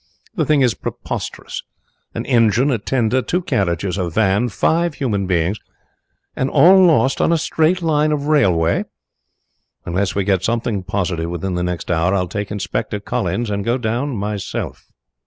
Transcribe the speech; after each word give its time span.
The 0.35 0.45
thing 0.45 0.61
is 0.61 0.73
preposterous. 0.73 1.61
An 2.15 2.25
engine, 2.25 2.71
a 2.71 2.79
tender, 2.79 3.21
two 3.21 3.39
carriages, 3.43 3.99
a 3.99 4.09
van, 4.09 4.49
five 4.49 4.95
human 4.95 5.27
beings 5.27 5.59
and 6.35 6.49
all 6.49 6.83
lost 6.83 7.21
on 7.21 7.31
a 7.31 7.37
straight 7.37 7.83
line 7.83 8.11
of 8.11 8.25
railway! 8.25 8.85
Unless 9.85 10.15
we 10.15 10.23
get 10.23 10.43
something 10.43 10.81
positive 10.81 11.29
within 11.29 11.53
the 11.53 11.61
next 11.61 11.91
hour 11.91 12.15
I'll 12.15 12.27
take 12.27 12.49
Inspector 12.49 12.99
Collins, 13.01 13.51
and 13.51 13.63
go 13.63 13.77
down 13.77 14.15
myself." 14.17 14.87